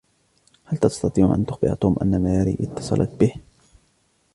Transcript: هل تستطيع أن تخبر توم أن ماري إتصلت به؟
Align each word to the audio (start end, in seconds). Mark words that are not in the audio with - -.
هل 0.65 0.77
تستطيع 0.77 1.35
أن 1.35 1.45
تخبر 1.45 1.73
توم 1.73 1.95
أن 2.01 2.23
ماري 2.23 2.57
إتصلت 2.61 3.09
به؟ 3.19 3.33